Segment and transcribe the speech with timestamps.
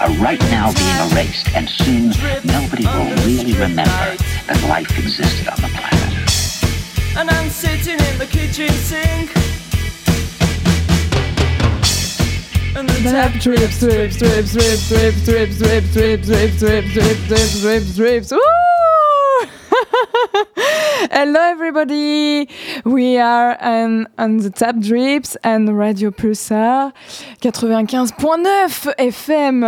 [0.00, 2.08] are right now being erased, and soon
[2.44, 4.16] nobody will really remember
[4.46, 7.16] that life existed on the planet.
[7.18, 9.30] And I'm sitting in the kitchen sink.
[12.76, 17.60] And the Tap drips, drips, drips, drips, drips, drips, drips, drips, drips, drips, drips, drips,
[17.60, 18.32] drips, drips.
[18.32, 18.79] Woo!
[21.08, 22.46] Hello, everybody.
[22.84, 26.92] We are on, on the Tap Drips and Radio Pulsar
[27.40, 29.64] 95.9 FM.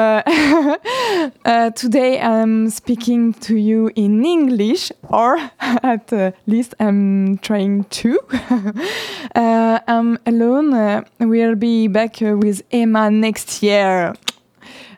[1.47, 8.20] uh, today I'm speaking to you in English, or at uh, least I'm trying to.
[9.34, 10.75] uh, I'm alone.
[10.75, 14.14] Uh, we'll be back uh, with Emma next year.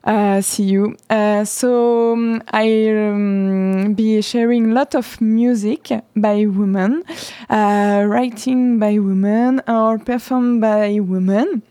[0.04, 0.96] Uh, see you.
[1.08, 7.02] Uh, so um, I'll um, be sharing a lot of music by women,
[7.48, 11.62] uh, writing by women, or performed by women.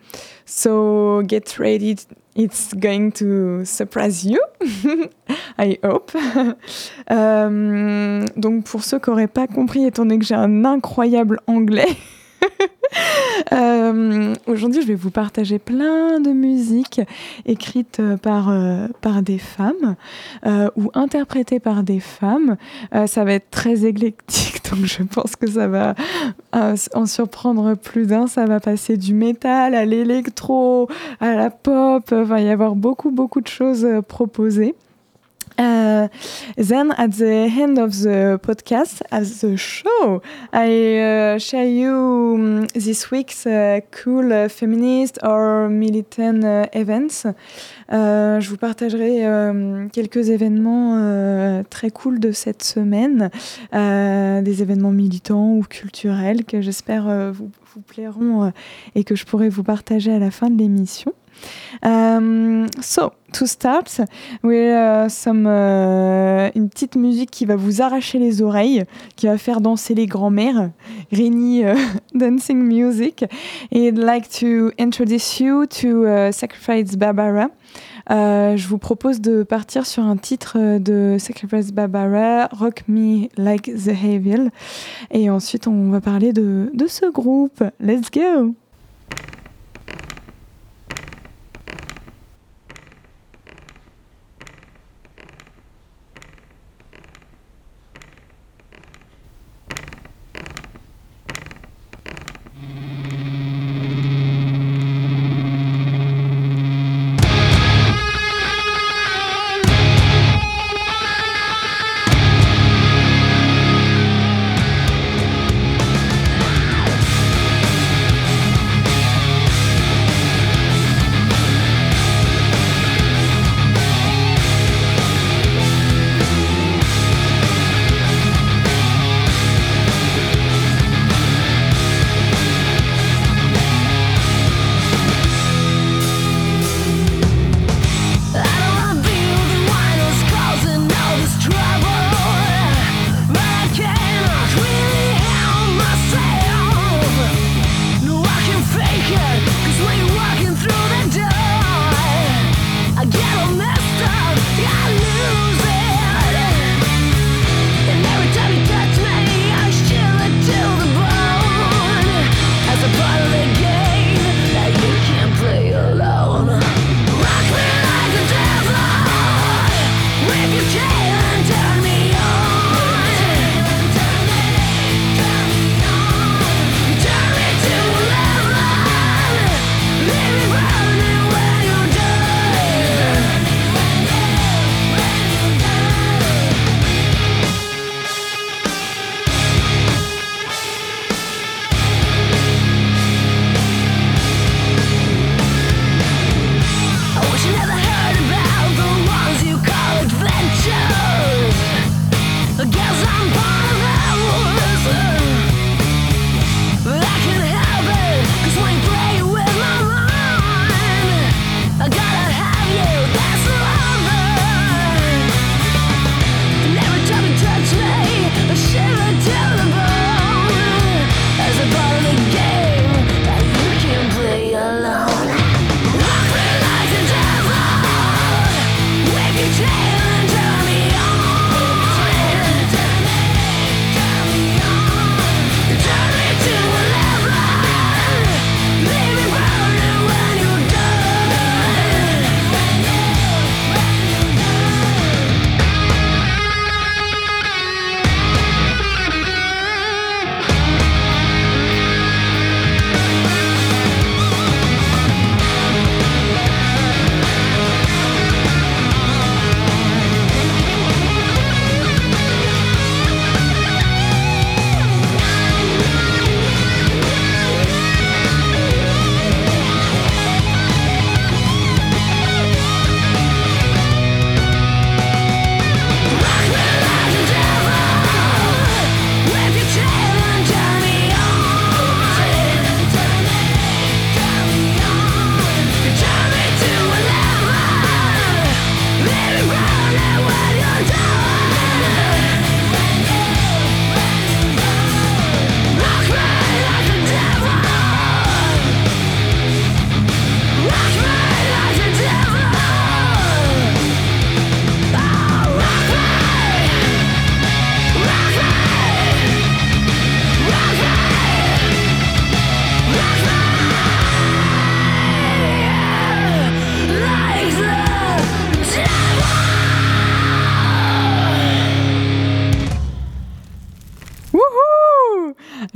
[0.46, 1.96] So get ready.
[2.36, 4.44] It's going to surprise you.
[5.60, 6.12] I hope.
[7.12, 11.96] Euh, donc pour ceux qui n'auraient pas compris, étant donné que j'ai un incroyable anglais.
[13.52, 17.02] Euh, Aujourd'hui, je vais vous partager plein de musiques
[17.46, 19.96] écrites par, euh, par des femmes
[20.46, 22.58] euh, ou interprétées par des femmes.
[22.94, 25.96] Euh, ça va être très éclectique, donc je pense que ça va
[26.56, 28.28] euh, en surprendre plus d'un.
[28.28, 32.04] Ça va passer du métal à l'électro, à la pop.
[32.12, 34.75] Il va y avoir beaucoup, beaucoup de choses euh, proposées.
[35.60, 36.08] Uh,
[36.58, 40.22] then at the end of the podcast, as the show,
[40.52, 47.28] I uh, share you um, this week's uh, cool uh, feminist or militant uh, events.
[47.92, 53.30] Euh, je vous partagerai euh, quelques événements très cool de cette semaine,
[53.72, 58.52] des événements militants ou culturels que j'espère vous, vous plairont
[58.96, 61.14] et que je pourrai vous partager à la fin de l'émission.
[61.83, 64.01] Um, so, to start,
[64.44, 68.85] with uh, some, uh, une petite musique qui va vous arracher les oreilles,
[69.15, 70.71] qui va faire danser les grands-mères,
[71.12, 71.75] rainy uh,
[72.13, 73.25] dancing music.
[73.74, 77.50] And I'd like to introduce you to uh, Sacrifice Barbara.
[78.12, 83.63] Euh, je vous propose de partir sur un titre de Sacrifice Barbara, Rock Me Like
[83.63, 84.50] the Evil.
[85.12, 87.63] Et ensuite, on va parler de, de ce groupe.
[87.80, 88.56] Let's go!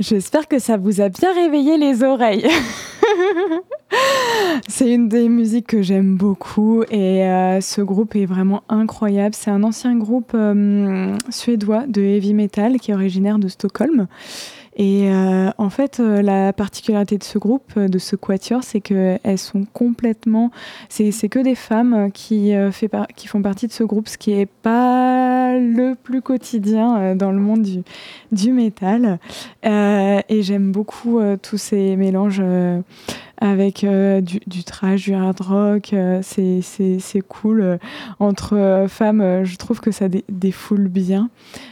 [0.08, 2.46] J'espère que ça vous a bien réveillé les oreilles.
[4.68, 9.34] c'est une des musiques que j'aime beaucoup et euh, ce groupe est vraiment incroyable.
[9.34, 14.06] C'est un ancien groupe euh, suédois de heavy metal qui est originaire de Stockholm.
[14.78, 18.80] Et euh, en fait, euh, la particularité de ce groupe, euh, de ce quatuor, c'est
[18.80, 20.52] qu'elles sont complètement.
[20.88, 22.52] C'est que des femmes qui,
[23.26, 27.62] font partie de ce groupe, ce qui n'est pas le plus quotidien dans le monde
[27.62, 27.82] du,
[28.30, 29.18] du métal.
[29.64, 32.42] et j'aime beaucoup tous ces mélanges
[33.40, 35.94] avec du, du, trash, du hard rock.
[36.22, 37.78] c'est cool.
[38.18, 41.30] entre femmes, je trouve que ça défoule bien.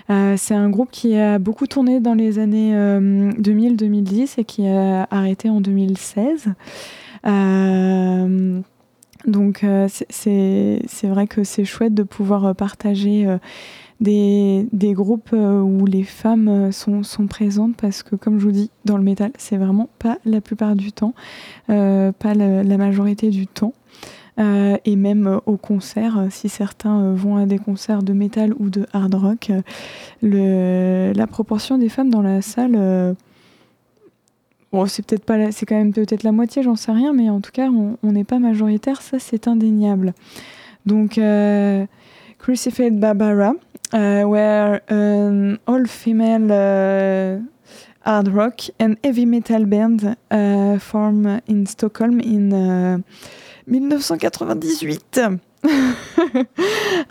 [0.09, 5.51] c'est un groupe qui a beaucoup tourné dans les années 2000-2010 et qui a arrêté
[5.51, 6.49] en 2016.
[9.27, 13.27] donc c'est vrai que c'est chouette de pouvoir partager
[14.01, 18.45] des, des groupes euh, où les femmes euh, sont, sont, présentes parce que, comme je
[18.45, 21.15] vous dis, dans le métal, c'est vraiment pas la plupart du temps,
[21.71, 23.73] euh, pas la, majorité du temps.
[24.39, 29.15] et même au concert, si certains vont à des concerts de métal ou de hard
[29.15, 29.51] rock,
[30.21, 33.17] le, la proportion des femmes dans la salle,
[34.73, 37.41] bon, c'est peut-être pas, c'est quand même peut-être la moitié, j'en sais rien, mais en
[37.41, 40.13] tout cas, on n'est pas majoritaire, ça c'est indéniable.
[40.85, 41.19] Donc,
[42.47, 43.55] Crucified Barbara,
[43.93, 47.41] uh, were an all-female uh,
[48.05, 53.03] hard rock and heavy metal band uh, formed in Stockholm in
[53.67, 55.21] 1998.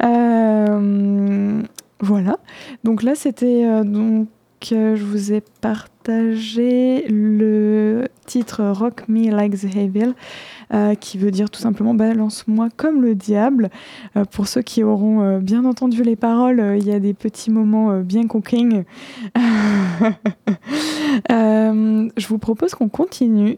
[0.01, 1.61] Euh,
[1.99, 2.39] voilà.
[2.85, 4.29] Donc là, c'était euh, donc
[4.61, 10.13] je vous ai partagé le titre Rock Me Like the Devil euh,
[10.99, 13.69] qui veut dire tout simplement balance-moi comme le diable.
[14.15, 17.51] Euh, pour ceux qui auront euh, bien entendu les paroles, il y a des petits
[17.51, 18.83] moments bien cooking.
[22.17, 23.57] je vous propose qu'on continue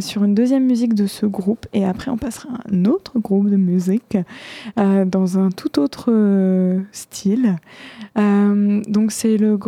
[0.00, 3.50] sur une deuxième musique de ce groupe et après on passera à un autre groupe
[3.50, 4.16] de musique
[4.76, 6.12] dans un tout autre
[6.92, 7.56] style.
[8.16, 9.58] donc c'est le,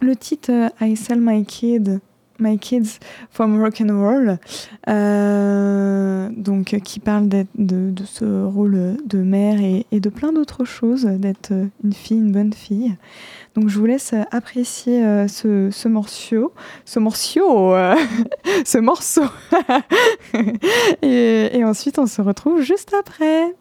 [0.00, 2.00] le titre I Sell My Kid
[2.38, 2.98] My Kids
[3.30, 4.38] from Rock and Roll,
[4.88, 11.04] euh, donc qui parle de, de, ce rôle de mère et, de plein d'autres choses,
[11.04, 11.52] d'être
[11.84, 12.94] une fille, une bonne fille.
[13.54, 16.52] Donc je vous laisse apprécier euh, ce, ce, morceau,
[16.84, 17.94] ce morceau, euh,
[18.64, 19.24] ce morceau.
[21.02, 23.54] et ensuite on se retrouve juste après.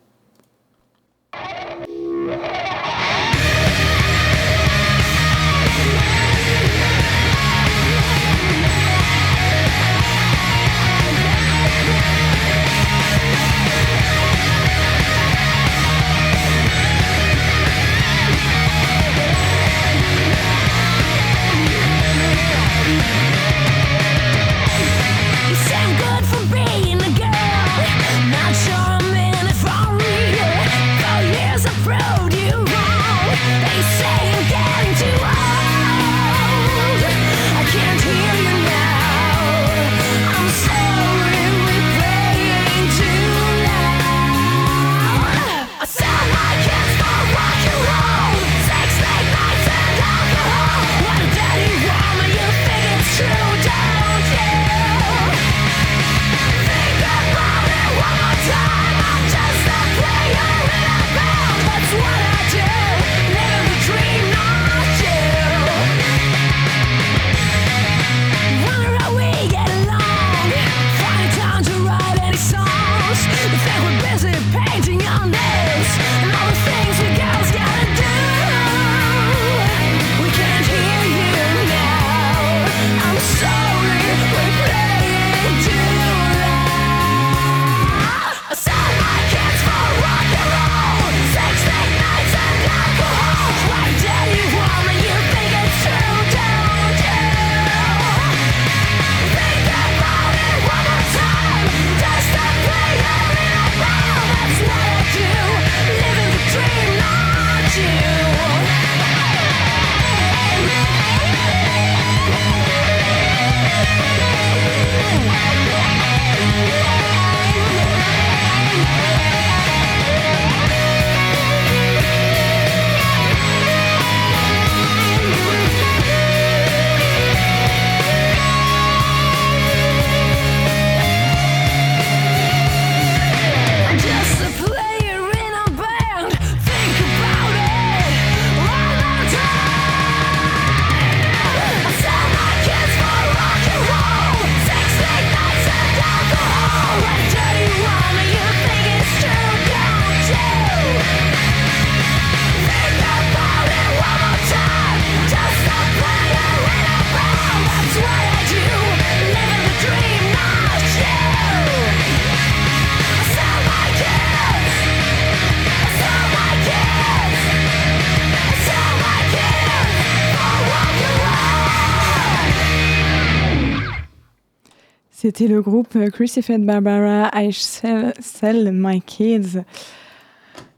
[175.38, 179.60] C'était le groupe Crucified Barbara, I Sell, sell My Kids.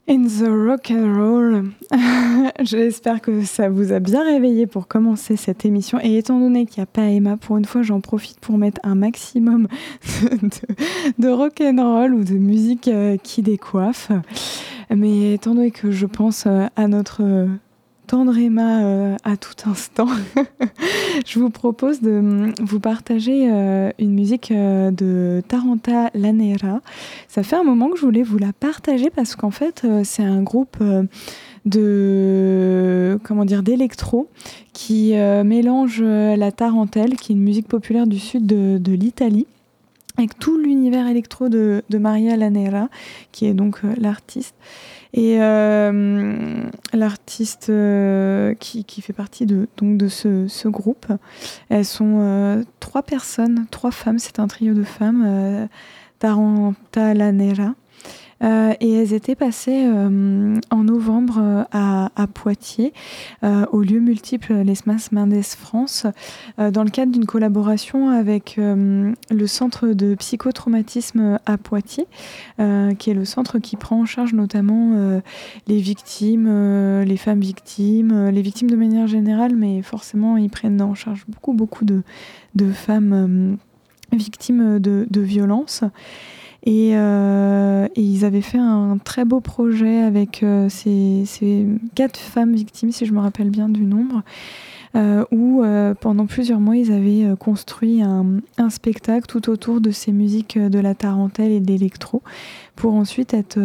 [0.10, 1.64] In the rock and roll.
[2.62, 6.00] J'espère que ça vous a bien réveillé pour commencer cette émission.
[6.02, 8.82] Et étant donné qu'il n'y a pas Emma, pour une fois, j'en profite pour mettre
[8.84, 9.68] un maximum
[10.24, 10.50] de,
[11.20, 14.12] de, rock and roll ou de musique euh, qui décoiffe.
[14.90, 17.22] Mais étant donné que je pense euh, à notre
[18.08, 20.08] tendre Emma euh, à tout instant,
[21.26, 26.82] je vous propose de mm, vous partager euh, une musique euh, de Taranta Lanera.
[27.28, 30.42] Ça fait un moment que je voulais vous la partager parce qu'en fait, c'est un
[30.42, 30.78] groupe
[31.66, 34.30] de comment dire d'électro
[34.72, 39.48] qui mélange la tarentelle, qui est une musique populaire du sud de, de l'Italie
[40.18, 42.90] avec tout l'univers électro de, Maria Lanera,
[43.32, 44.56] qui est donc l'artiste.
[45.14, 51.08] Et euh, l'artiste euh, qui, fait partie de, donc de ce, ce groupe,
[51.70, 55.68] elles sont euh, trois personnes, trois femmes, c'est un trio de femmes,
[56.20, 57.74] Taranta Lanera,
[58.44, 62.94] euh, et elles étaient passées euh, en novembre euh, à, Poitiers,
[63.44, 66.06] au lieu multiple l'ESMAS Mendes France,
[66.58, 72.08] dans le cadre d'une collaboration avec le centre de psychotraumatisme à Poitiers,
[72.58, 75.22] qui est le centre qui prend en charge notamment
[75.68, 80.96] les victimes, les femmes victimes, les victimes de manière générale, mais forcément ils prennent en
[80.96, 82.04] charge beaucoup, beaucoup de,
[82.56, 83.58] de femmes
[84.12, 85.84] victimes de, de violences.
[86.68, 91.26] Euh, et, ils avaient fait un très beau projet avec euh, ces,
[91.96, 94.24] quatre femmes victimes, si je me rappelle bien du nombre,
[94.96, 95.64] euh, où
[96.02, 100.96] pendant plusieurs mois ils avaient construit un, spectacle tout autour de ces musiques de la
[100.96, 102.22] tarentelle et de l'électro,
[102.76, 103.60] pour ensuite être,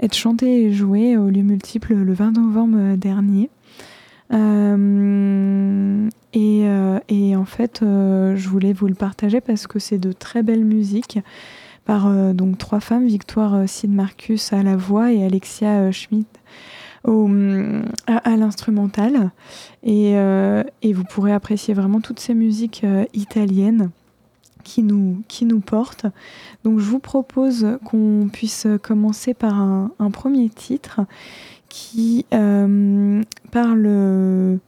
[0.00, 3.50] être chanté et joué au lieu multiple le 20 novembre dernier.
[6.34, 6.66] Et,
[7.08, 11.18] et, en fait, je voulais vous le partager parce que c'est de très belles musiques
[11.88, 15.90] par euh, donc trois femmes, Victoire euh, Sid Marcus à la voix et Alexia euh,
[15.90, 16.28] Schmidt
[17.02, 17.26] au,
[18.06, 19.30] à, l'instrumental.
[19.82, 20.12] Et,
[20.92, 23.90] vous pourrez apprécier vraiment toutes ces musiques italiennes
[24.64, 26.04] qui nous, qui nous portent.
[26.64, 31.00] Donc je vous propose qu'on puisse commencer par un premier titre
[31.70, 34.58] qui parle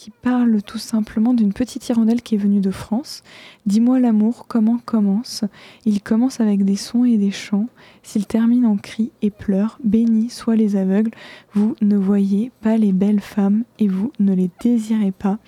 [0.00, 3.22] qui parle tout simplement d'une petite hirondelle qui est venue de France.
[3.66, 5.44] Dis-moi l'amour, comment commence?
[5.84, 7.68] Il commence avec des sons et des chants.
[8.02, 11.10] S'il termine en cris et pleurs, bénis soient les aveugles,
[11.52, 15.38] vous ne voyez pas les belles femmes et vous ne les désirez pas.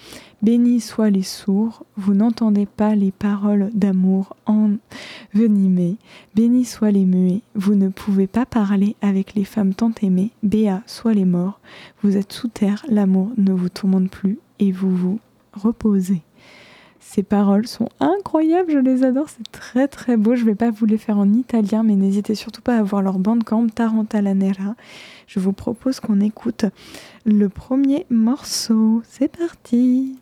[0.43, 5.97] Bénis soient les sourds, vous n'entendez pas les paroles d'amour envenimées.
[6.35, 10.31] Bénis soient les muets, vous ne pouvez pas parler avec les femmes tant aimées.
[10.43, 11.61] Béat soient les morts,
[12.03, 15.21] vous êtes sous terre, l'amour ne vous tourmente plus et vous vous
[15.55, 16.23] reposez.
[17.05, 20.35] Ces paroles sont incroyables, je les adore, c'est très très beau.
[20.35, 23.03] Je ne vais pas vous les faire en italien, mais n'hésitez surtout pas à voir
[23.03, 24.77] leur bandcamp Tarantala Nera.
[25.27, 26.65] Je vous propose qu'on écoute
[27.27, 29.03] le premier morceau.
[29.07, 30.17] C'est parti!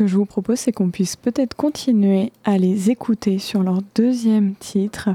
[0.00, 4.54] Que je vous propose, c'est qu'on puisse peut-être continuer à les écouter sur leur deuxième
[4.54, 5.10] titre.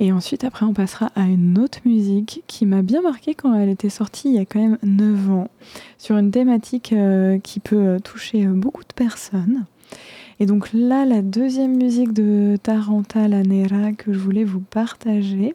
[0.00, 3.68] Et ensuite, après, on passera à une autre musique qui m'a bien marqué quand elle
[3.68, 5.48] était sortie il y a quand même 9 ans,
[5.98, 9.66] sur une thématique euh, qui peut toucher beaucoup de personnes.
[10.40, 15.54] Et donc là, la deuxième musique de Taranta Lanera que je voulais vous partager,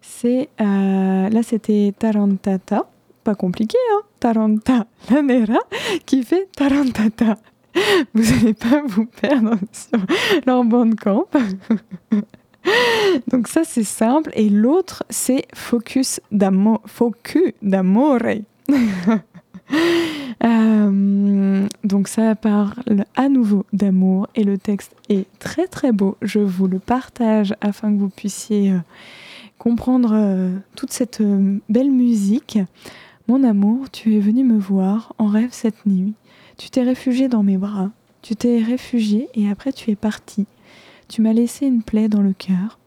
[0.00, 0.48] c'est.
[0.62, 2.88] Euh, là, c'était Tarantata
[3.24, 5.58] pas compliqué, hein Taranta Lanera
[6.06, 7.36] qui fait Tarantata.
[8.14, 9.98] Vous n'allez pas vous perdre sur
[10.46, 10.64] leur
[11.00, 11.26] camp.
[13.28, 16.82] Donc ça c'est simple et l'autre c'est Focus d'amore.
[16.86, 17.52] Focus.
[20.44, 26.16] Euh, donc ça parle à nouveau d'amour et le texte est très très beau.
[26.22, 28.78] Je vous le partage afin que vous puissiez euh,
[29.58, 31.22] comprendre euh, toute cette
[31.68, 32.58] belle musique.
[33.28, 36.14] Mon amour, tu es venu me voir en rêve cette nuit.
[36.56, 37.90] Tu t'es réfugié dans mes bras.
[38.22, 40.46] Tu t'es réfugié et après tu es parti.
[41.08, 42.78] Tu m'as laissé une plaie dans le cœur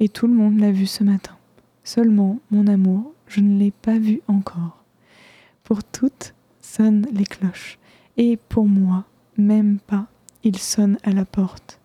[0.00, 1.36] et tout le monde l'a vu ce matin.
[1.84, 4.82] Seulement, mon amour, je ne l'ai pas vu encore.
[5.64, 7.78] Pour toutes sonnent les cloches
[8.16, 9.04] et pour moi,
[9.36, 10.06] même pas,
[10.44, 11.80] il sonne à la porte.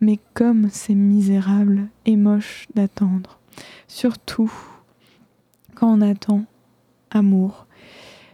[0.00, 3.38] Mais comme c'est misérable et moche d'attendre,
[3.88, 4.52] surtout
[5.74, 6.44] quand on attend
[7.10, 7.65] amour.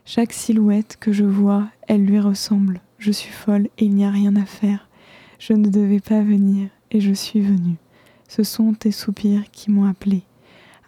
[0.05, 2.81] Chaque silhouette que je vois, elle lui ressemble.
[2.99, 4.88] Je suis folle et il n'y a rien à faire.
[5.38, 7.77] Je ne devais pas venir et je suis venue.
[8.29, 10.23] Ce sont tes soupirs qui m'ont appelé.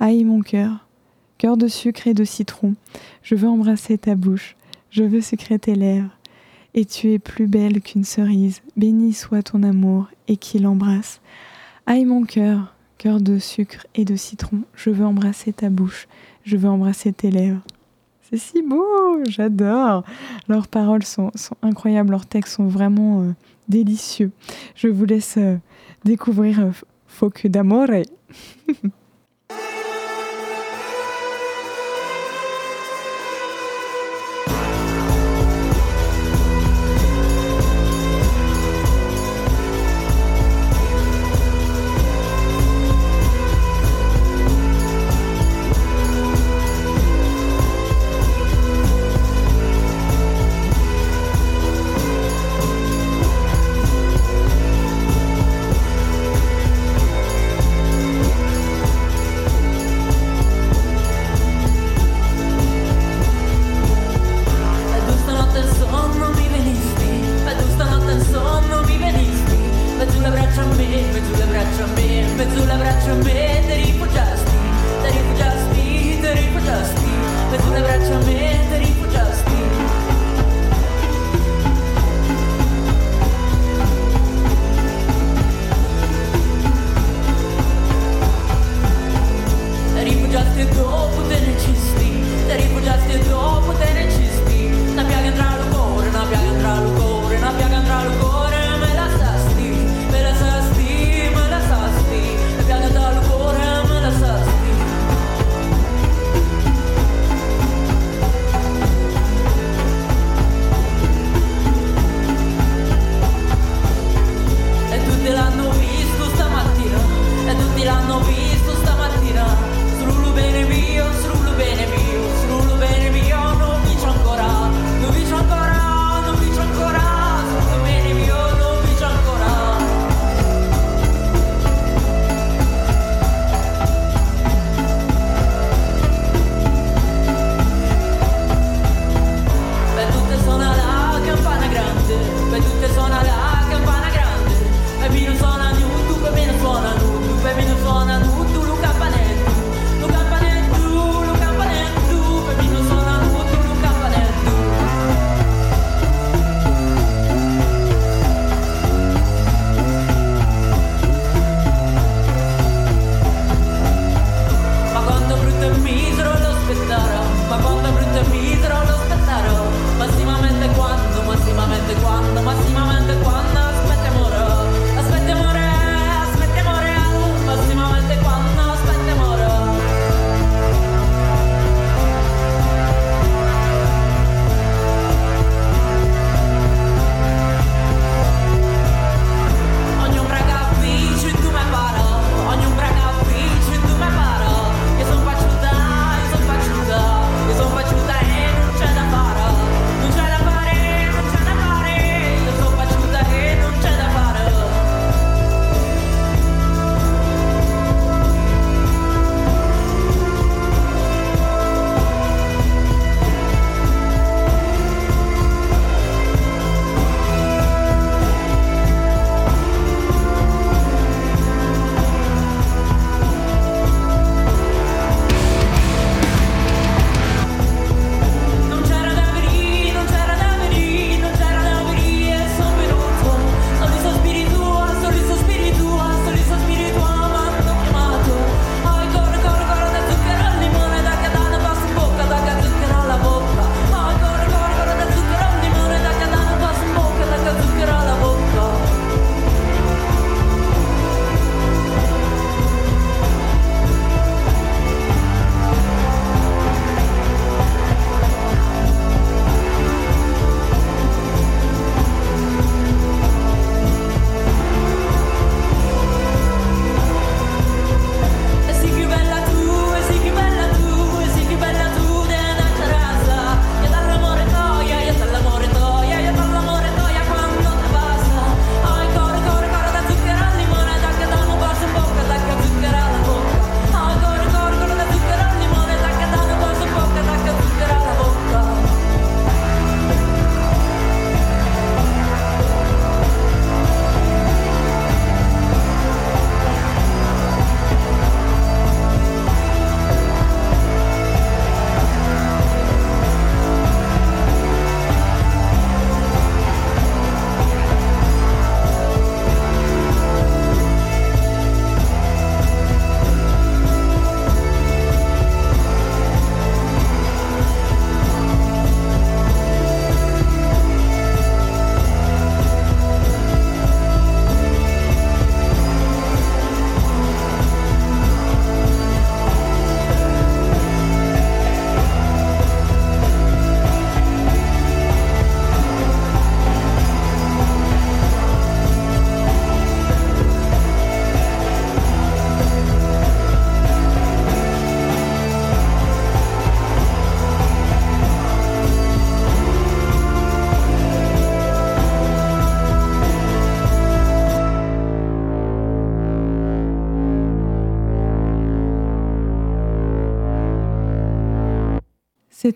[0.01, 0.89] Aïe mon cœur,
[1.39, 2.75] cœur de sucre et de citron,
[3.23, 4.57] je veux embrasser ta bouche,
[4.91, 6.11] je veux sucrer tes lèvres.
[6.75, 11.21] Et tu es plus belle qu'une cerise, béni soit ton amour et qui l'embrasse.
[11.87, 16.09] Aïe mon cœur, cœur de sucre et de citron, je veux embrasser ta bouche,
[16.45, 17.63] je veux embrasser tes lèvres.
[18.35, 20.03] C'est si beau, j'adore.
[20.49, 21.31] Leurs paroles sont,
[21.63, 23.31] incroyables, leurs textes sont vraiment euh,
[23.69, 24.33] délicieux.
[24.75, 25.57] Je vous laisse euh,
[26.05, 26.71] découvrir euh,
[27.07, 27.91] Focu d'amore.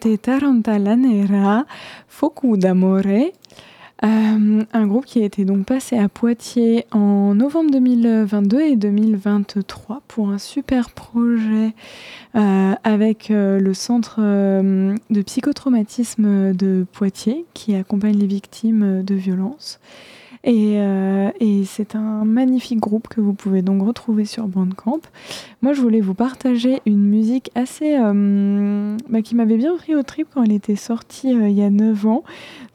[0.00, 1.64] c'était Tarantella Nera,
[2.06, 3.02] Foku d'Amore,
[4.04, 10.02] euh, un groupe qui a été donc passé à Poitiers en novembre 2022 et 2023
[10.06, 11.72] pour un super projet
[12.36, 19.80] euh, avec euh, le centre de psychotraumatisme de Poitiers qui accompagne les victimes de violences.
[20.46, 25.00] Euh, et, c'est un magnifique groupe que vous pouvez donc retrouver sur Bandcamp.
[25.62, 27.96] Moi, je voulais vous partager une musique assez.
[27.98, 31.62] Euh, bah, qui m'avait bien pris au trip quand elle était sortie euh, il y
[31.62, 32.24] a 9 ans.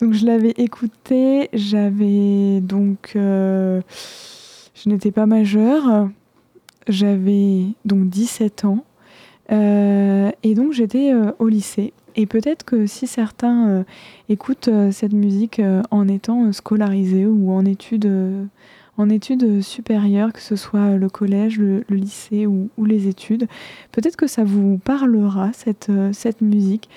[0.02, 1.50] Donc, je l'avais écoutée.
[1.54, 3.12] J'avais donc.
[3.16, 3.82] je
[4.86, 6.10] n'étais pas majeure.
[6.88, 8.84] J'avais donc 17 ans.
[9.50, 11.94] Et donc, j'étais au lycée.
[12.16, 13.84] Et peut-être que si certains euh,
[14.30, 18.12] écoutent euh, cette musique euh, en étant scolarisés ou en études,
[18.98, 23.48] en études supérieures, que ce soit le collège, le, lycée ou, les études,
[23.92, 26.90] peut-être que ça vous parlera, cette, cette musique.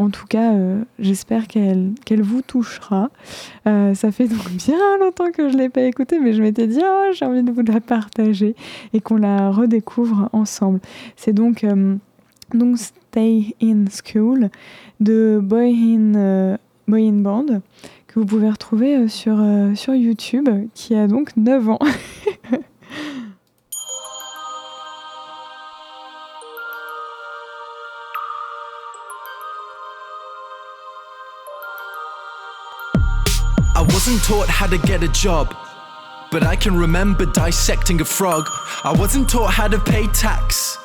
[0.00, 0.52] En tout cas,
[0.98, 3.10] j'espère qu'elle vous touchera.
[3.66, 6.80] ça fait donc bien longtemps que je ne l'ai pas écoutée, mais je m'étais dit,
[6.82, 8.54] oh, j'ai envie de vous la partager
[8.94, 10.80] et qu'on la redécouvre ensemble.
[11.16, 11.64] C'est donc
[12.54, 14.50] donc Stay in School
[15.00, 17.60] de Boy in, euh, Boy Band
[18.06, 21.78] que vous pouvez retrouver euh, sur, euh, sur YouTube qui a donc 9 ans.
[34.10, 35.54] wasn't taught how to get a job,
[36.32, 38.48] but I can remember dissecting a frog.
[38.82, 40.76] I wasn't taught how to pay tax.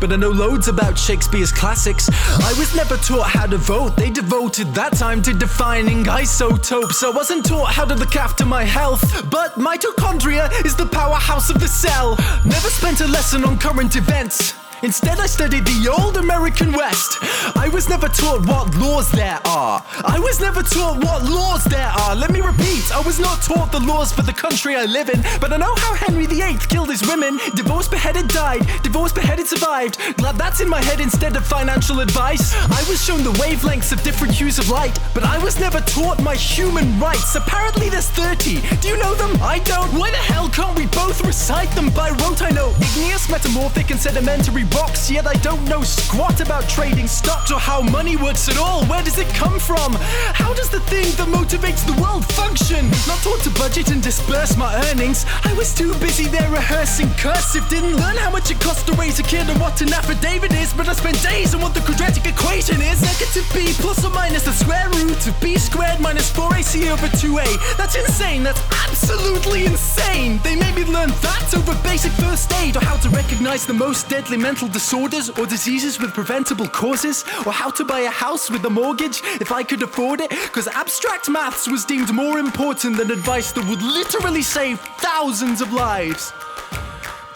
[0.00, 2.08] but I know loads about Shakespeare's classics.
[2.10, 7.04] I was never taught how to vote, they devoted that time to defining isotopes.
[7.04, 11.60] I wasn't taught how to look after my health, but mitochondria is the powerhouse of
[11.60, 12.16] the cell.
[12.44, 14.54] Never spent a lesson on current events.
[14.82, 17.18] Instead, I studied the old American West.
[17.54, 19.84] I was never taught what laws there are.
[20.04, 22.16] I was never taught what laws there are.
[22.16, 25.20] Let me repeat, I was not taught the laws for the country I live in.
[25.38, 27.38] But I know how Henry VIII killed his women.
[27.54, 28.66] Divorced, beheaded, died.
[28.82, 29.98] Divorced, beheaded, survived.
[30.16, 32.54] Glad that's in my head instead of financial advice.
[32.54, 34.98] I was shown the wavelengths of different hues of light.
[35.12, 37.34] But I was never taught my human rights.
[37.34, 38.62] Apparently, there's 30.
[38.80, 39.36] Do you know them?
[39.42, 39.92] I don't.
[39.92, 42.40] Why the hell can't we both recite them by rote?
[42.40, 47.50] I know igneous, metamorphic, and sedimentary rocks, yet I don't know squat about trading stocks
[47.50, 48.84] or how money works at all.
[48.86, 49.94] Where does it come from?
[50.34, 52.88] How does the thing that motivates the world function?
[53.06, 55.26] Not taught to budget and disperse my earnings.
[55.44, 57.68] I was too busy there rehearsing cursive.
[57.68, 60.72] Didn't learn how much it costs to raise a kid and what an affidavit is,
[60.72, 63.02] but I spent days on what the quadratic equation is.
[63.02, 67.76] Negative b plus or minus the square root of b squared minus 4ac over 2a.
[67.76, 68.42] That's insane.
[68.42, 70.40] That's absolutely insane.
[70.42, 74.08] They made me learn that over basic first aid or how to recognize the most
[74.08, 78.50] deadly mental mental disorders or diseases with preventable causes, or how to buy a house
[78.50, 82.98] with a mortgage if I could afford it, because abstract maths was deemed more important
[82.98, 86.34] than advice that would literally save thousands of lives.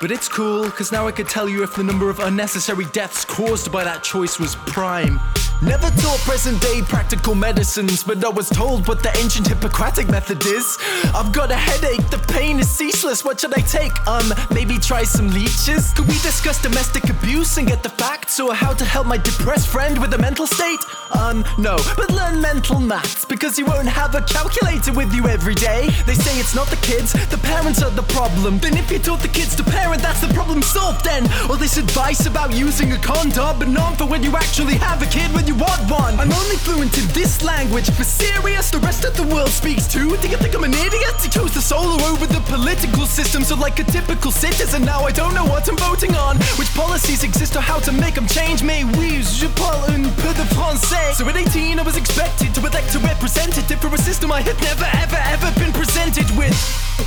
[0.03, 3.25] But it's cool, because now I could tell you if the number of unnecessary deaths
[3.25, 5.19] caused by that choice was prime.
[5.63, 10.45] Never taught present day practical medicines, but I was told what the ancient Hippocratic method
[10.45, 10.77] is.
[11.15, 13.25] I've got a headache, the pain is ceaseless.
[13.25, 13.93] What should I take?
[14.07, 15.93] Um, maybe try some leeches?
[15.95, 19.69] Could we discuss domestic abuse and get the facts, or how to help my depressed
[19.69, 20.81] friend with a mental state?
[21.19, 25.55] Um, no, but learn mental maths because you won't have a calculator with you every
[25.55, 25.89] day.
[26.05, 28.59] They say it's not the kids, the parents are the problem.
[28.59, 31.31] Then if you taught the kids to parent, that's the problem solved then.
[31.49, 35.07] All this advice about using a condom, but not for when you actually have a
[35.07, 36.15] kid when you want one.
[36.19, 37.91] I'm only fluent in this language.
[37.91, 40.17] For serious, the rest of the world speaks too.
[40.17, 41.15] Do you think I'm an idiot?
[41.23, 45.13] He chose the solo over the political system, so like a typical citizen, now I
[45.13, 46.37] don't know what I'm voting on.
[46.59, 48.63] Which policies exist or how to make them change.
[48.63, 51.15] Mais oui, je parle un peu de français.
[51.15, 54.59] So at 18, I was expected to elect a representative for a system I had
[54.63, 56.55] never, ever, ever been presented with.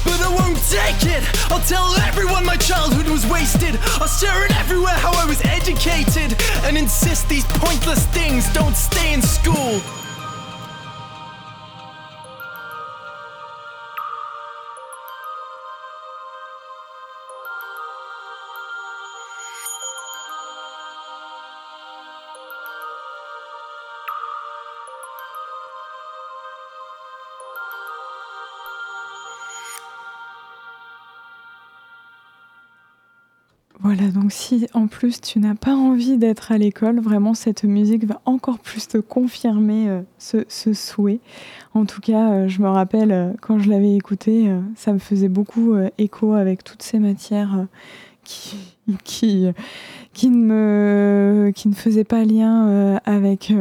[0.04, 1.24] But I won't take it.
[1.50, 3.80] I'll tell everyone my childhood was wasted.
[4.00, 6.36] I'll share it everywhere how I was educated
[6.66, 9.97] and insist these pointless things don't stay in school.
[33.88, 38.04] Voilà, donc si en plus tu n'as pas envie d'être à l'école, vraiment cette musique
[38.04, 41.22] va encore plus te confirmer euh, ce, souhait.
[41.74, 45.30] En tout cas, euh, je me rappelle euh, quand je l'avais écouté, ça me faisait
[45.30, 47.66] beaucoup écho avec toutes ces matières
[48.26, 48.58] qui,
[49.06, 49.48] qui,
[50.12, 53.54] qui, ne me, qui ne faisait pas lien avec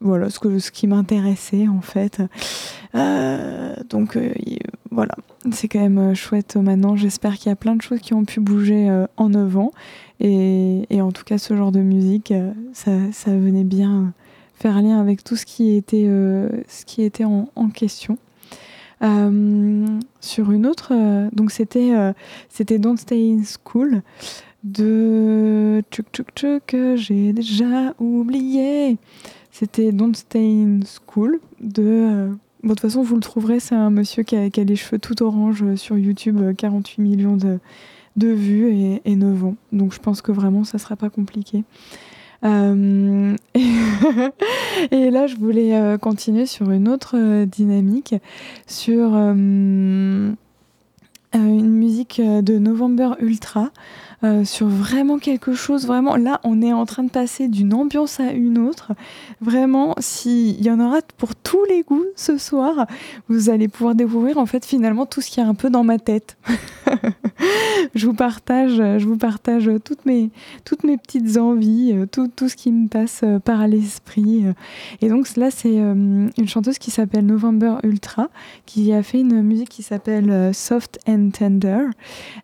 [0.00, 2.22] voilà, ce, que, ce qui m'intéressait en fait.
[2.94, 4.18] Euh, donc
[4.90, 5.14] voilà,
[5.52, 6.96] c'est quand même chouette maintenant.
[6.96, 9.72] J'espère qu'il y a plein de choses qui ont pu bouger en 9 ans.
[10.20, 12.34] Et, en tout cas, ce genre de musique,
[12.74, 14.12] ça, ça, venait bien
[14.54, 18.18] faire lien avec tout ce qui était, ce qui était en, question.
[19.02, 19.86] Euh,
[20.20, 20.92] sur une autre,
[21.32, 21.92] donc c'était
[22.50, 24.02] c'était Don't Stay in School
[24.64, 28.98] de Tchuk Tchuk Tchuk, j'ai déjà oublié.
[29.50, 31.82] C'était Don't Stay in School de.
[31.82, 32.28] Euh,
[32.62, 35.62] de toute façon, vous le trouverez, c'est un monsieur qui a, les cheveux tout orange
[35.62, 37.58] euh, sur YouTube, 48 euh, millions de,
[38.16, 39.56] vues et, et, 9 ans.
[39.72, 41.64] Donc je pense que vraiment, ça sera pas compliqué.
[42.42, 43.36] et, là,
[45.26, 48.14] je voulais continuer sur une autre dynamique,
[48.66, 50.36] sur une
[51.34, 53.70] musique de November Ultra.
[54.22, 55.86] Euh, sur vraiment quelque chose.
[55.86, 58.92] Vraiment, là, on est en train de passer d'une ambiance à une autre.
[59.40, 62.86] Vraiment, s'il y en aura pour tous les goûts ce soir,
[63.28, 65.98] vous allez pouvoir découvrir en fait finalement tout ce qui est un peu dans ma
[65.98, 66.36] tête.
[67.94, 70.28] je vous partage, je vous partage toutes mes,
[70.66, 74.44] toutes mes petites envies, euh, tout, tout ce qui me passe euh, par l'esprit.
[75.00, 78.28] Et donc là, c'est une chanteuse qui s'appelle November Ultra,
[78.66, 81.86] qui a fait une musique qui s'appelle Soft and Tender.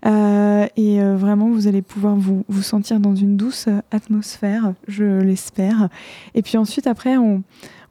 [0.04, 5.88] et vraiment, vous allez pouvoir vous, sentir dans une douce atmosphère, je l'espère.
[6.34, 7.42] Et puis ensuite, après, on,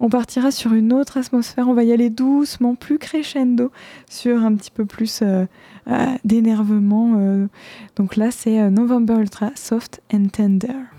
[0.10, 1.68] partira sur une autre atmosphère.
[1.68, 3.72] On va y aller doucement, plus crescendo,
[4.10, 5.46] sur un petit peu plus euh,
[5.88, 7.16] euh, d'énervement.
[7.18, 7.48] Euh.
[7.96, 10.95] Donc là, c'est November Ultra, Soft and Tender.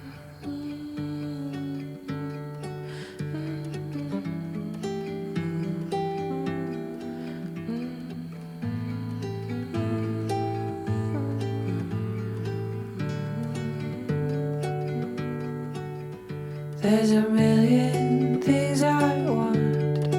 [16.89, 20.11] There's a million things I want,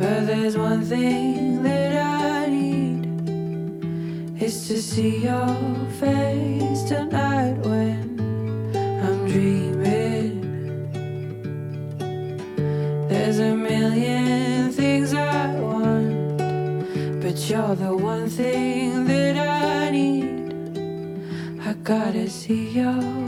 [0.00, 3.06] but there's one thing that I need.
[4.42, 5.56] It's to see your
[6.00, 8.18] face tonight when
[8.74, 10.40] I'm dreaming.
[13.08, 21.60] There's a million things I want, but you're the one thing that I need.
[21.64, 23.19] I gotta see your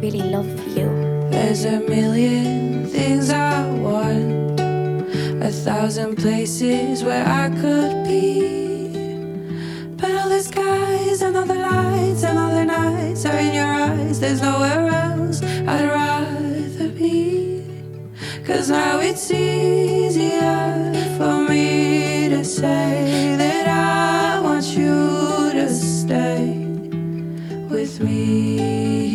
[0.00, 0.88] really love you.
[1.30, 8.90] There's a million things I want, a thousand places where I could be.
[9.96, 13.64] But all the skies and all the lights and all the nights are in your
[13.64, 14.20] eyes.
[14.20, 17.64] There's nowhere else I'd rather be.
[18.44, 26.66] Cause now it's easier for me to say that I want you to stay
[27.70, 29.05] with me.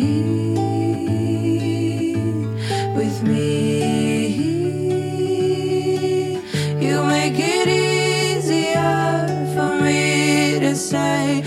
[10.92, 11.41] say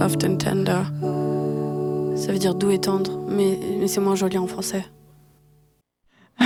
[0.00, 0.80] Soft and tender.
[2.16, 4.86] Ça veut dire doux et tendre, mais, mais c'est moins joli en français.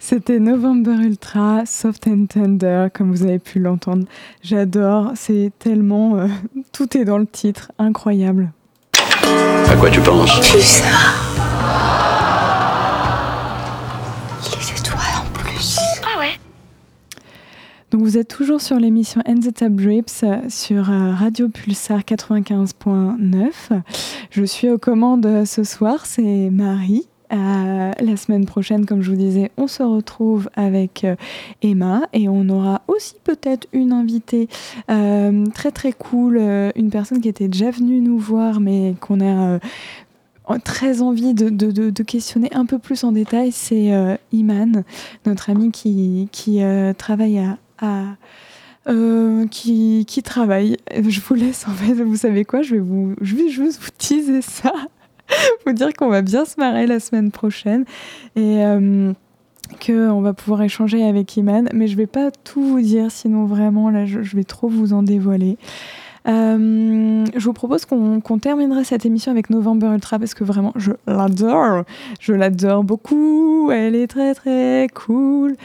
[0.00, 4.06] C'était November Ultra, Soft and Tender, comme vous avez pu l'entendre.
[4.42, 6.16] J'adore, c'est tellement...
[6.16, 6.26] euh,
[6.72, 8.50] tout est dans le titre, incroyable.
[9.68, 10.52] À quoi tu penses?
[10.52, 10.62] Les
[17.92, 22.00] Donc vous êtes toujours sur l'émission And the Tab Drips euh, sur euh, Radio Pulsar
[22.00, 23.50] 95.9.
[24.30, 27.06] Je suis aux commandes euh, ce soir, c'est Marie.
[27.30, 31.06] La semaine prochaine, comme je vous disais, on se retrouve avec
[31.62, 34.48] Emma et on aura aussi peut-être une invitée
[34.86, 36.36] très très cool,
[36.76, 39.60] une personne qui était déjà venue nous voir mais qu'on a
[40.62, 43.92] très envie de, de- de- questionner un peu plus en détail, c'est
[44.32, 44.84] Iman,
[45.24, 46.60] notre ami qui, qui
[46.98, 47.56] travaille à...
[47.82, 50.76] euh, qui, travaille.
[50.94, 53.90] Je vous laisse en fait, vous savez quoi, je vais, vous, je vais juste vous
[53.96, 54.72] teaser ça,
[55.66, 57.84] vous dire qu'on va bien se marrer la semaine prochaine
[58.34, 59.12] et euh,
[59.84, 63.90] qu'on va pouvoir échanger avec Iman, mais je vais pas tout vous dire, sinon vraiment
[63.90, 65.58] là je vais trop vous en dévoiler.
[66.28, 70.72] Euh, je vous propose qu'on qu'on terminerait cette émission avec November Ultra parce que vraiment
[70.76, 71.82] je l'adore,
[72.20, 75.56] je l'adore beaucoup, elle est très très cool.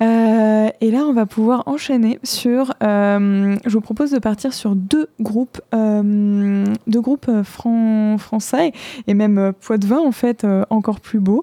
[0.00, 4.74] Euh, et là on va pouvoir enchaîner sur, euh, je vous propose de partir sur
[4.74, 8.72] deux groupes, deux groupes fran- français
[9.06, 11.42] et même euh, Poitvin en fait encore plus beau.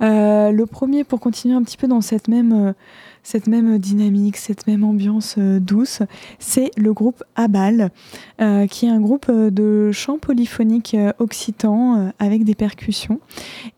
[0.00, 2.74] Le premier pour continuer un petit peu dans cette même
[3.22, 6.02] cette même dynamique, cette même ambiance euh, douce,
[6.38, 7.90] c'est le groupe Abal,
[8.40, 13.20] euh, qui est un groupe euh, de chant polyphonique euh, occitan euh, avec des percussions.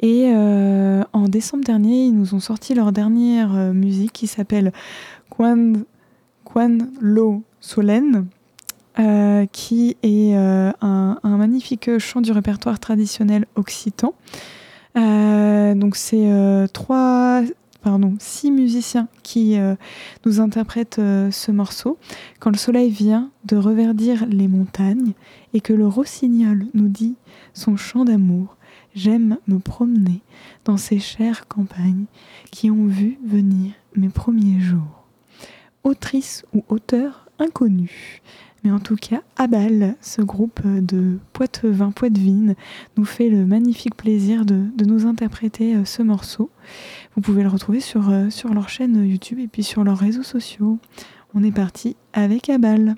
[0.00, 4.72] Et en décembre dernier, ils nous ont sorti leur dernière musique qui s'appelle
[5.28, 5.84] Quan,
[7.00, 8.26] Lo Solen.
[9.52, 14.14] qui est un, magnifique chant du répertoire traditionnel occitan.
[14.94, 17.42] Donc c'est trois,
[17.82, 19.74] pardon, six musiciens qui euh,
[20.24, 21.98] nous interprètent euh, ce morceau.
[22.38, 25.12] Quand le soleil vient de reverdir les montagnes
[25.54, 27.16] et que le rossignol nous dit
[27.54, 28.56] son chant d'amour,
[28.94, 30.20] j'aime me promener
[30.64, 32.04] dans ces chères campagnes
[32.50, 35.04] qui ont vu venir mes premiers jours.
[35.84, 38.20] Autrice ou auteur inconnu.
[38.62, 42.54] Mais en tout cas, Abal, ce groupe de Poitevin, Poitevine,
[42.96, 46.50] nous fait le magnifique plaisir de, de nous interpréter euh, ce morceau.
[47.14, 50.22] Vous pouvez le retrouver sur, euh, sur leur chaîne YouTube et puis sur leurs réseaux
[50.22, 50.78] sociaux.
[51.34, 52.94] On est parti avec Abal.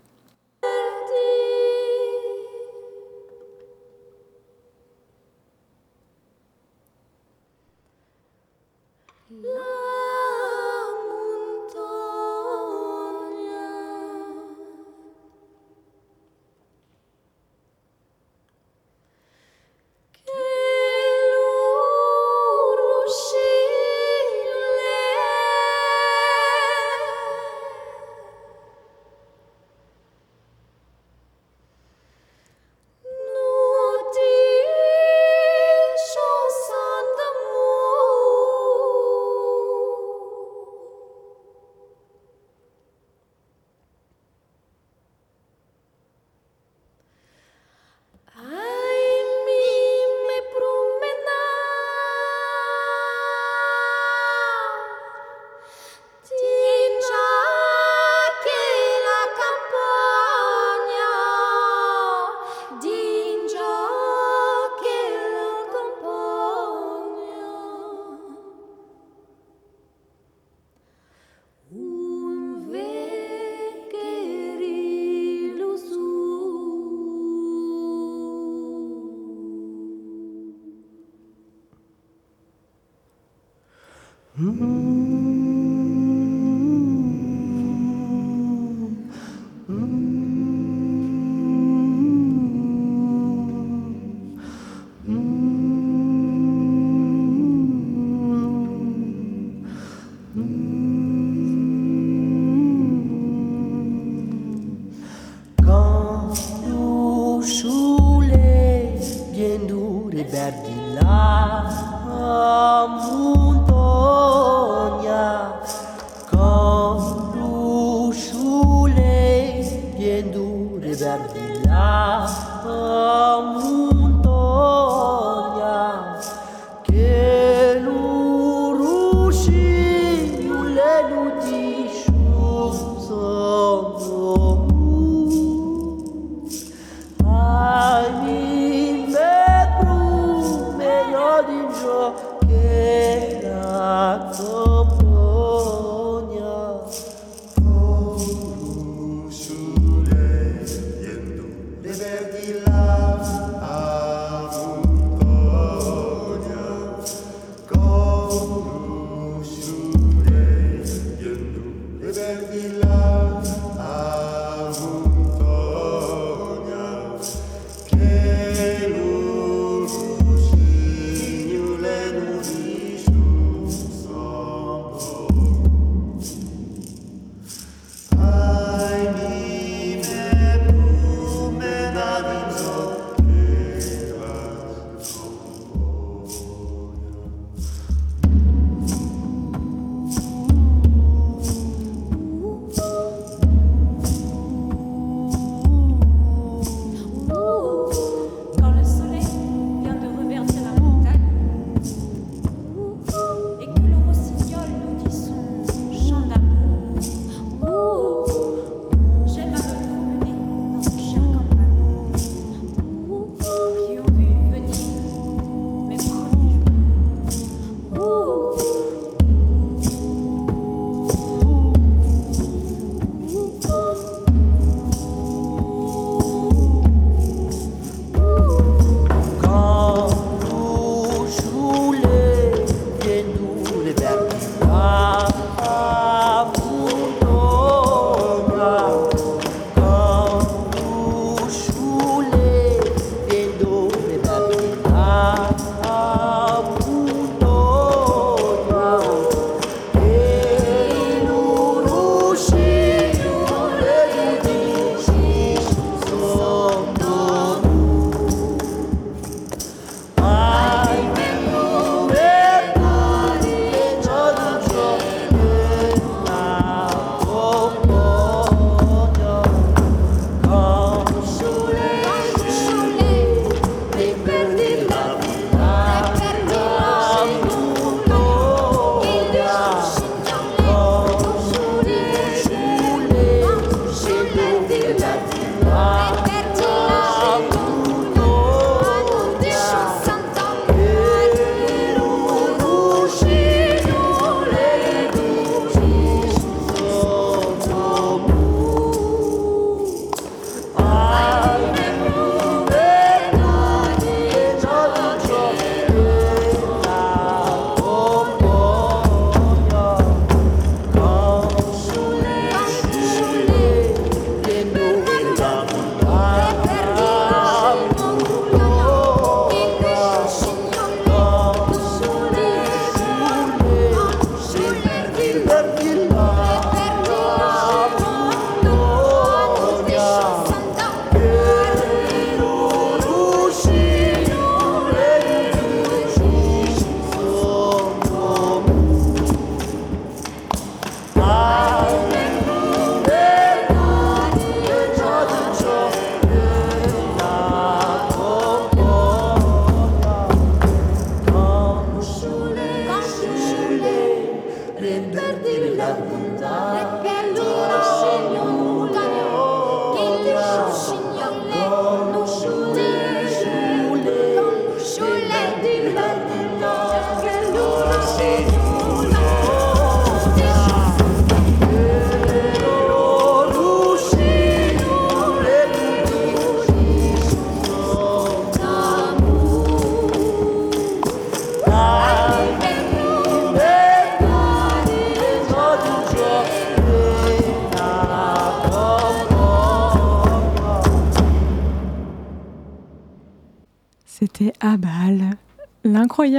[84.43, 84.72] Mm-hmm.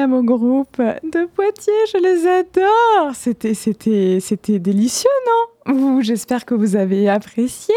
[0.03, 1.73] L'incroyable groupe de Poitiers.
[1.91, 3.15] Je les adore.
[3.15, 6.01] C'était, c'était, c'était délicieux, non?
[6.01, 7.73] J'espère que vous avez apprécié,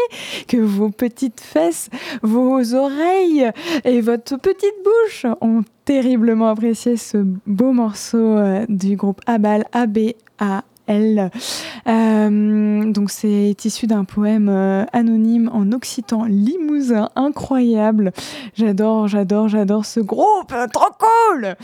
[0.47, 1.89] que vos petites fesses,
[2.21, 3.49] vos oreilles
[3.85, 10.63] et votre petite bouche ont terriblement apprécié ce beau morceau euh, du groupe Abal, A-B-A.
[10.89, 18.13] Euh, donc c'est issu d'un poème euh, anonyme en occitan limousin incroyable.
[18.55, 21.55] J'adore, j'adore, j'adore ce groupe, trop cool.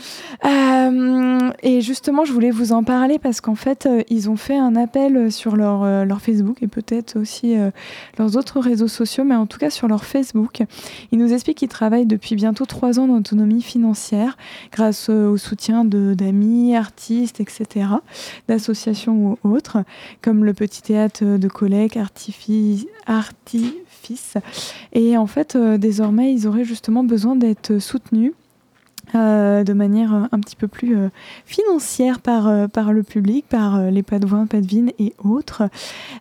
[0.44, 4.76] Euh, et justement, je voulais vous en parler parce qu'en fait, ils ont fait un
[4.76, 7.56] appel sur leur, leur Facebook et peut-être aussi
[8.18, 10.62] leurs autres réseaux sociaux, mais en tout cas sur leur Facebook.
[11.12, 14.36] Ils nous expliquent qu'ils travaillent depuis bientôt trois ans d'autonomie financière
[14.72, 17.86] grâce au soutien d'amis, artistes, etc.,
[18.48, 19.78] d'associations ou autres,
[20.22, 24.34] comme le Petit Théâtre de Collègue, Artifice, Artifice.
[24.92, 28.32] Et en fait, euh, désormais, ils auraient justement besoin d'être soutenus.
[29.14, 31.08] Euh, de manière euh, un petit peu plus euh,
[31.46, 35.64] financière par, par le public, par les Padouins, Padvines et autres.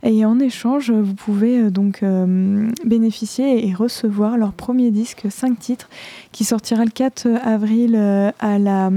[0.03, 2.03] Et en échange, vous pouvez donc
[2.85, 5.89] bénéficier et recevoir leur premier disque, 5 titres,
[6.31, 8.89] qui sortira le 4 avril à la,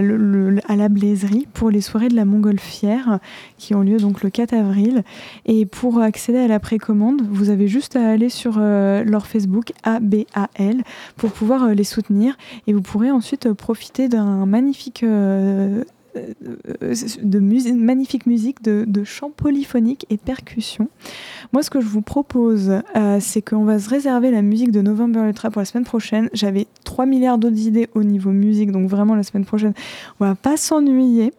[0.00, 3.18] le- à la Blaiserie pour les soirées de la Montgolfière
[3.58, 5.02] qui ont lieu donc le 4 avril.
[5.46, 10.82] Et pour accéder à la précommande, vous avez juste à aller sur leur Facebook ABAL
[11.16, 12.15] pour pouvoir les soutenir
[12.66, 15.84] et vous pourrez ensuite euh, profiter d'un magnifique euh,
[16.16, 20.88] euh, de musi- magnifique musique de, de chant polyphonique et de percussion.
[21.52, 24.80] Moi, ce que je vous propose, euh, c'est qu'on va se réserver la musique de
[24.80, 26.28] November Ultra pour la semaine prochaine.
[26.32, 29.72] J'avais 3 milliards d'autres idées au niveau musique, donc vraiment la semaine prochaine,
[30.20, 31.32] on va pas s'ennuyer.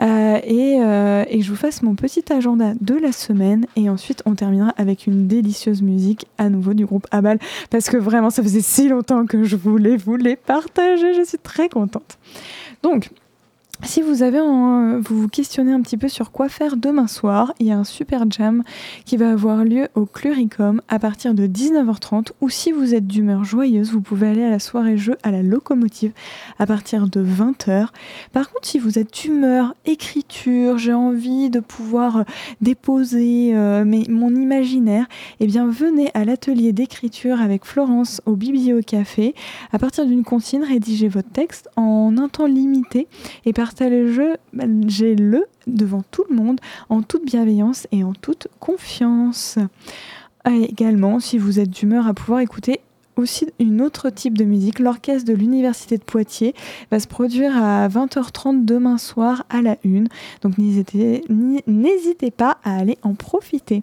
[0.00, 3.66] Euh, et, euh, que je vous fasse mon petit agenda de la semaine.
[3.76, 7.38] Et ensuite, on terminera avec une délicieuse musique à nouveau du groupe Abal.
[7.70, 11.14] Parce que vraiment, ça faisait si longtemps que je voulais vous les partager.
[11.14, 12.18] Je suis très contente.
[12.82, 13.10] Donc,
[13.84, 17.52] si vous avez en- vous vous questionnez un petit peu sur quoi faire demain soir,
[17.58, 18.62] il y a un super jam
[19.04, 23.44] qui va avoir lieu au Cluricom à partir de 19h30 ou si vous êtes d'humeur
[23.44, 26.12] joyeuse, vous pouvez aller à la soirée jeu à la locomotive
[26.60, 27.88] à partir de 20h.
[28.32, 32.22] Par contre, si vous êtes d'humeur écriture, j'ai envie de pouvoir euh,
[32.60, 35.06] déposer euh, mes- mon imaginaire,
[35.40, 39.34] eh bien venez à l'atelier d'écriture avec Florence au Bibliocafé.
[39.72, 43.08] À partir d'une consigne, rédigez votre texte en un temps limité
[43.44, 49.58] et partagez-le devant tout le monde en toute bienveillance et en toute confiance.
[50.46, 52.80] Également, si vous êtes d'humeur à pouvoir écouter
[53.16, 56.54] aussi une autre type de musique, l'orchestre de l'Université de Poitiers
[56.90, 60.08] va se produire à 20h30 demain soir à la une.
[60.40, 63.82] Donc n'hésitez pas à aller en profiter.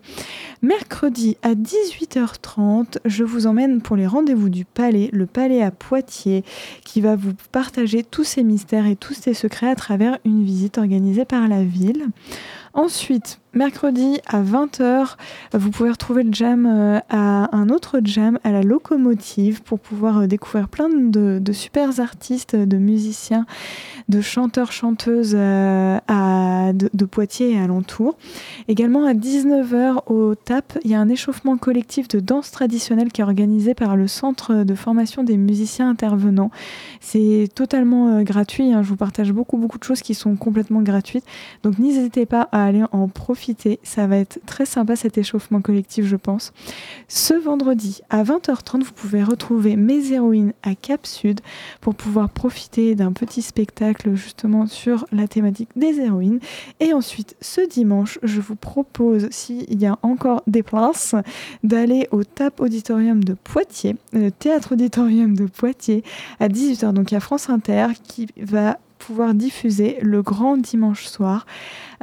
[0.61, 6.43] Mercredi à 18h30, je vous emmène pour les rendez-vous du Palais, le Palais à Poitiers,
[6.83, 10.77] qui va vous partager tous ses mystères et tous ses secrets à travers une visite
[10.77, 12.07] organisée par la ville.
[12.73, 15.15] Ensuite, mercredi à 20h,
[15.53, 20.19] vous pouvez retrouver le jam euh, à un autre jam à la locomotive pour pouvoir
[20.19, 23.45] euh, découvrir plein de, super artistes, de musiciens,
[24.07, 28.17] de chanteurs, chanteuses euh, à, de, Poitiers et alentours.
[28.67, 33.21] Également à 19h au TAP, il y a un échauffement collectif de danse traditionnelle qui
[33.21, 36.51] est organisé par le Centre de formation des musiciens intervenants.
[37.01, 38.83] C'est totalement gratuit, hein.
[38.83, 41.25] je vous partage beaucoup beaucoup de choses qui sont complètement gratuites.
[41.63, 43.38] Donc n'hésitez pas à aller en profiter,
[43.83, 46.53] ça va être très sympa cet échauffement collectif je pense.
[47.07, 51.41] Ce vendredi à 20h30, vous pouvez retrouver mes héroïnes à Cap Sud
[51.81, 56.39] pour pouvoir profiter d'un petit spectacle justement sur la thématique des héroïnes.
[56.79, 61.15] Et ensuite, ce dimanche, je vous propose, s'il y a encore des places,
[61.63, 66.03] d'aller au TAP Auditorium de Poitiers, le Théâtre Auditorium de Poitiers,
[66.39, 66.93] à 18h.
[66.93, 71.47] Donc il y a France Inter qui va pouvoir diffuser le grand dimanche soir.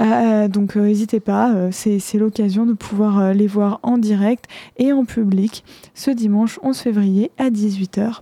[0.01, 4.47] Euh, donc euh, n'hésitez pas, euh, c'est l'occasion de pouvoir euh, les voir en direct
[4.79, 8.21] et en public ce dimanche 11 février à 18h.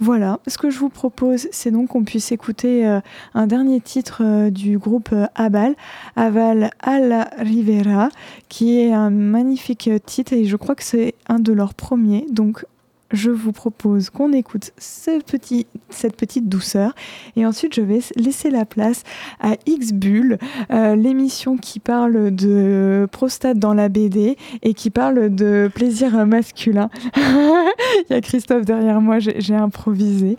[0.00, 3.00] Voilà, ce que je vous propose, c'est donc qu'on puisse écouter euh,
[3.34, 5.74] un dernier titre euh, du groupe euh, Abal,
[6.16, 8.08] Aval a la Rivera,
[8.48, 12.26] qui est un magnifique euh, titre et je crois que c'est un de leurs premiers.
[12.30, 12.64] Donc
[13.12, 16.94] je vous propose qu'on écoute ce petit, cette petite douceur
[17.36, 19.02] et ensuite je vais laisser la place
[19.40, 20.38] à X-Bull,
[20.70, 26.90] euh, l'émission qui parle de prostate dans la BD et qui parle de plaisir masculin.
[27.16, 30.38] Il y a Christophe derrière moi, j'ai improvisé.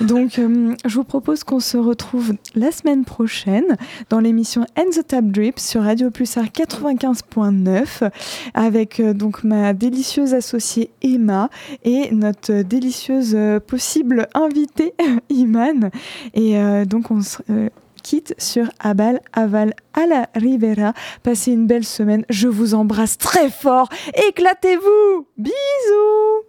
[0.00, 3.76] Donc euh, je vous propose qu'on se retrouve la semaine prochaine
[4.08, 8.10] dans l'émission End the Tap Drip sur Radio Pulsar 95.9
[8.54, 11.48] avec euh, donc ma délicieuse associée Emma
[11.84, 14.94] et notre délicieuse euh, possible invitée,
[15.30, 15.90] Iman.
[16.34, 17.68] Et euh, donc, on se euh,
[18.02, 20.92] quitte sur Abal, Aval, à la Rivera.
[21.22, 22.24] Passez une belle semaine.
[22.28, 23.88] Je vous embrasse très fort.
[24.28, 25.26] Éclatez-vous.
[25.36, 26.44] Bisous.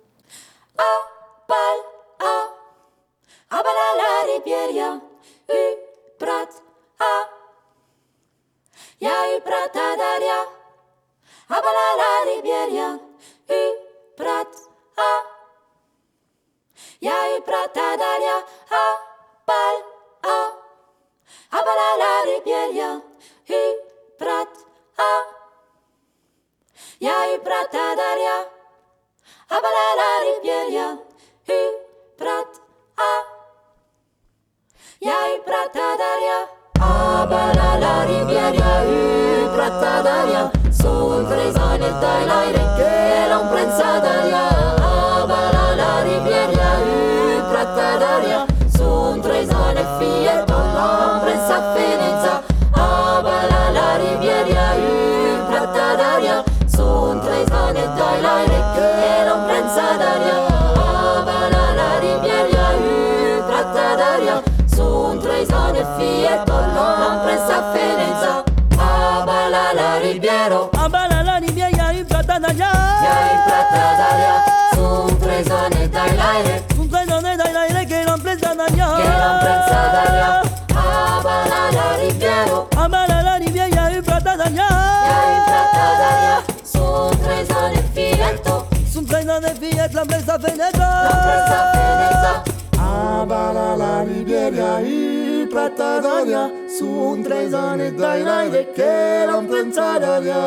[3.52, 4.90] Abalala riviera,
[5.50, 5.64] u
[6.20, 6.52] prat
[7.00, 7.14] a.
[9.00, 10.40] Ja u prata daria.
[11.50, 13.00] Abalala riviera,
[13.50, 13.62] u
[14.18, 14.61] prat a.
[17.02, 18.84] Я и протадаря, а
[19.48, 19.82] паль,
[20.22, 20.52] а,
[21.50, 23.02] а балалары перья
[23.48, 23.76] и
[24.20, 24.50] прат,
[24.98, 25.24] а.
[27.00, 28.48] Я и протадаря,
[29.50, 31.00] а балалары перья
[31.48, 31.72] и
[32.20, 32.62] прат,
[32.98, 33.24] а.
[35.00, 36.50] Я и протадаря,
[36.80, 40.52] а балалары перья и протадаря.
[40.72, 44.61] Sul trezane dai l'aire che l'ombrenza d'aria
[56.82, 60.38] su un traitan et dai la rekke era un prensa d'aria.
[60.86, 64.38] Avana la riviera u tratta d'aria.
[64.76, 64.86] Su
[65.22, 65.46] tra i
[65.82, 68.32] et fiet tollo un prensa ferenza
[68.78, 73.21] Abala la riviera Abala la riviera u tratta d'aria.
[89.92, 90.78] avec la Mesa Veneza.
[90.78, 92.44] La Mesa Veneza.
[93.78, 96.52] la Liberia y Plata Dania.
[96.68, 100.42] Su un trezane d'ainaide che non pensare aria.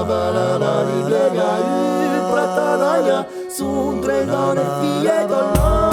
[0.00, 3.26] Abala la Liberia y Plata Dania.
[3.48, 5.89] Su un trezane fie con noi.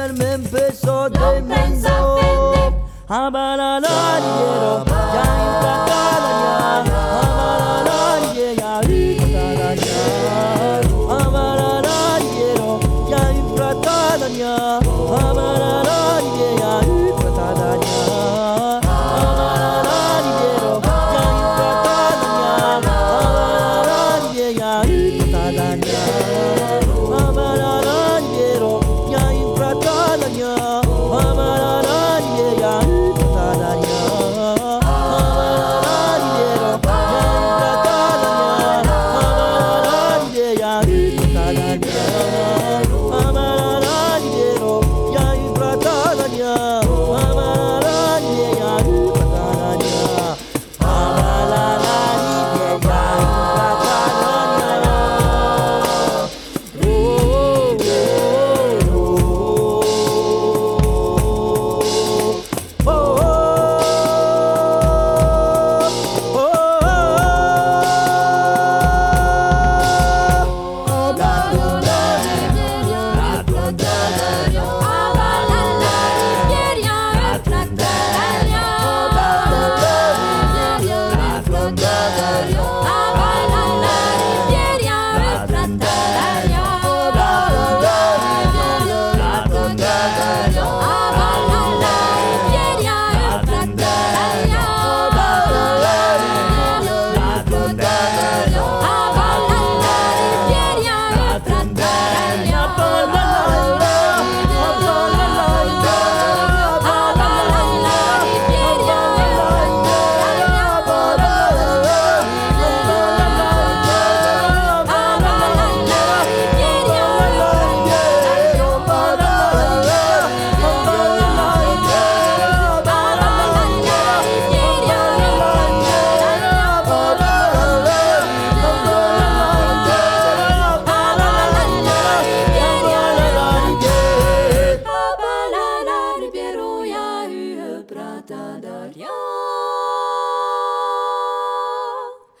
[0.00, 1.80] Vostra mulla per me un peso de Non